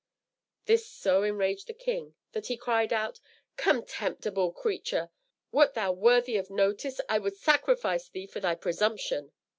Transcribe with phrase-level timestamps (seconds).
[0.65, 3.19] This so enraged the king, that he cried out,
[3.55, 5.11] "Contemptible creature!
[5.51, 9.31] wert thou worthy of notice, I would sacrifice thee for thy presumption."